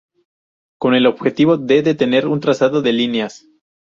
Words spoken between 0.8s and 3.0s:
el objetivo de detener un trazado de